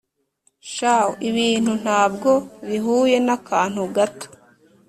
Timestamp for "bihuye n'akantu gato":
2.67-4.27